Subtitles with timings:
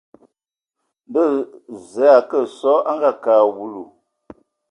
[1.07, 1.23] Ndo
[1.89, 3.83] Zəə a akə sɔ a a ngakǝ a awulu.